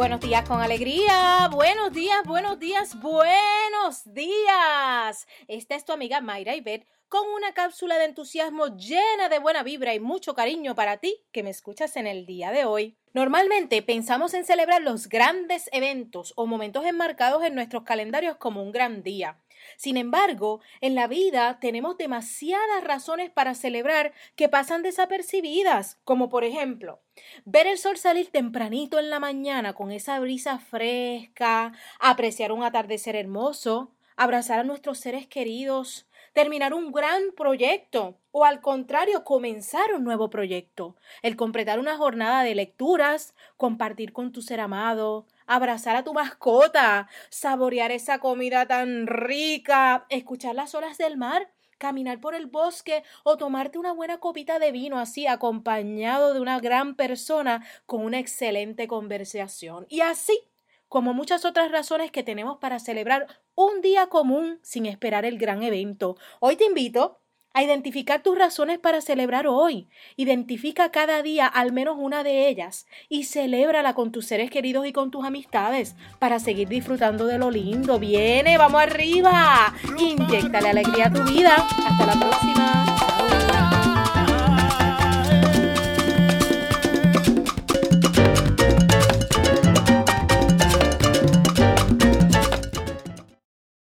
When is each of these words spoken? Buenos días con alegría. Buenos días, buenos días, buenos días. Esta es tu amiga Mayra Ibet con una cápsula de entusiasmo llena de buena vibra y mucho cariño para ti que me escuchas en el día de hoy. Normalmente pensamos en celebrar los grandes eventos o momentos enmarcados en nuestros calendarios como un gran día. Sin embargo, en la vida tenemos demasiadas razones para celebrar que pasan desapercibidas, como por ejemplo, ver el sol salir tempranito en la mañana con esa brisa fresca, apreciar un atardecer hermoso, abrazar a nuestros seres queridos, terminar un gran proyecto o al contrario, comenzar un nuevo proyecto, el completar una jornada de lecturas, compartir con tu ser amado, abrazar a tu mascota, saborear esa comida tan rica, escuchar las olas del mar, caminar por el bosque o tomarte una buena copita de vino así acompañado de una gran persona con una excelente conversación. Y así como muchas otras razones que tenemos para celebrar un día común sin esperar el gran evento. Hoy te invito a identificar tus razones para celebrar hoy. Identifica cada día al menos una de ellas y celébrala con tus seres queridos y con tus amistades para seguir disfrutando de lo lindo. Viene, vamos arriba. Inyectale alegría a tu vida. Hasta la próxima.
Buenos 0.00 0.20
días 0.20 0.48
con 0.48 0.62
alegría. 0.62 1.50
Buenos 1.52 1.92
días, 1.92 2.24
buenos 2.24 2.58
días, 2.58 2.98
buenos 3.02 4.02
días. 4.06 5.26
Esta 5.46 5.74
es 5.74 5.84
tu 5.84 5.92
amiga 5.92 6.22
Mayra 6.22 6.56
Ibet 6.56 6.86
con 7.10 7.28
una 7.28 7.52
cápsula 7.52 7.98
de 7.98 8.06
entusiasmo 8.06 8.68
llena 8.78 9.28
de 9.28 9.38
buena 9.40 9.62
vibra 9.62 9.92
y 9.92 10.00
mucho 10.00 10.34
cariño 10.34 10.74
para 10.74 10.96
ti 10.96 11.22
que 11.32 11.42
me 11.42 11.50
escuchas 11.50 11.96
en 11.96 12.06
el 12.06 12.24
día 12.24 12.50
de 12.50 12.64
hoy. 12.64 12.96
Normalmente 13.12 13.82
pensamos 13.82 14.32
en 14.32 14.46
celebrar 14.46 14.80
los 14.80 15.06
grandes 15.06 15.68
eventos 15.70 16.32
o 16.34 16.46
momentos 16.46 16.86
enmarcados 16.86 17.44
en 17.44 17.54
nuestros 17.54 17.82
calendarios 17.82 18.38
como 18.38 18.62
un 18.62 18.72
gran 18.72 19.02
día. 19.02 19.38
Sin 19.76 19.96
embargo, 19.96 20.60
en 20.80 20.94
la 20.94 21.06
vida 21.06 21.58
tenemos 21.60 21.96
demasiadas 21.96 22.84
razones 22.84 23.30
para 23.30 23.54
celebrar 23.54 24.12
que 24.36 24.48
pasan 24.48 24.82
desapercibidas, 24.82 25.98
como 26.04 26.28
por 26.28 26.44
ejemplo, 26.44 27.02
ver 27.44 27.66
el 27.66 27.78
sol 27.78 27.96
salir 27.96 28.30
tempranito 28.30 28.98
en 28.98 29.10
la 29.10 29.20
mañana 29.20 29.72
con 29.72 29.90
esa 29.90 30.18
brisa 30.20 30.58
fresca, 30.58 31.72
apreciar 31.98 32.52
un 32.52 32.62
atardecer 32.62 33.16
hermoso, 33.16 33.94
abrazar 34.16 34.60
a 34.60 34.64
nuestros 34.64 34.98
seres 34.98 35.26
queridos, 35.26 36.06
terminar 36.32 36.74
un 36.74 36.92
gran 36.92 37.32
proyecto 37.36 38.18
o 38.32 38.44
al 38.44 38.60
contrario, 38.60 39.24
comenzar 39.24 39.92
un 39.92 40.04
nuevo 40.04 40.30
proyecto, 40.30 40.96
el 41.22 41.36
completar 41.36 41.80
una 41.80 41.96
jornada 41.96 42.42
de 42.44 42.54
lecturas, 42.54 43.34
compartir 43.56 44.12
con 44.12 44.30
tu 44.30 44.40
ser 44.40 44.60
amado, 44.60 45.26
abrazar 45.46 45.96
a 45.96 46.04
tu 46.04 46.14
mascota, 46.14 47.08
saborear 47.28 47.90
esa 47.90 48.20
comida 48.20 48.66
tan 48.66 49.08
rica, 49.08 50.06
escuchar 50.08 50.54
las 50.54 50.74
olas 50.76 50.96
del 50.96 51.16
mar, 51.16 51.50
caminar 51.78 52.20
por 52.20 52.34
el 52.34 52.46
bosque 52.46 53.02
o 53.24 53.36
tomarte 53.36 53.78
una 53.78 53.92
buena 53.92 54.18
copita 54.18 54.58
de 54.58 54.70
vino 54.70 54.98
así 54.98 55.26
acompañado 55.26 56.34
de 56.34 56.40
una 56.40 56.60
gran 56.60 56.94
persona 56.94 57.66
con 57.86 58.04
una 58.04 58.20
excelente 58.20 58.86
conversación. 58.86 59.86
Y 59.88 60.02
así 60.02 60.38
como 60.90 61.14
muchas 61.14 61.44
otras 61.44 61.70
razones 61.70 62.10
que 62.10 62.24
tenemos 62.24 62.58
para 62.58 62.80
celebrar 62.80 63.28
un 63.54 63.80
día 63.80 64.08
común 64.08 64.58
sin 64.60 64.86
esperar 64.86 65.24
el 65.24 65.38
gran 65.38 65.62
evento. 65.62 66.16
Hoy 66.40 66.56
te 66.56 66.64
invito 66.64 67.20
a 67.54 67.62
identificar 67.62 68.22
tus 68.22 68.36
razones 68.36 68.80
para 68.80 69.00
celebrar 69.00 69.46
hoy. 69.46 69.88
Identifica 70.16 70.90
cada 70.90 71.22
día 71.22 71.46
al 71.46 71.72
menos 71.72 71.96
una 71.96 72.24
de 72.24 72.48
ellas 72.48 72.86
y 73.08 73.24
celébrala 73.24 73.94
con 73.94 74.10
tus 74.10 74.26
seres 74.26 74.50
queridos 74.50 74.84
y 74.84 74.92
con 74.92 75.12
tus 75.12 75.24
amistades 75.24 75.94
para 76.18 76.40
seguir 76.40 76.68
disfrutando 76.68 77.24
de 77.26 77.38
lo 77.38 77.52
lindo. 77.52 78.00
Viene, 78.00 78.58
vamos 78.58 78.82
arriba. 78.82 79.72
Inyectale 79.96 80.70
alegría 80.70 81.06
a 81.06 81.12
tu 81.12 81.22
vida. 81.22 81.54
Hasta 81.54 82.06
la 82.06 82.14
próxima. 82.18 82.99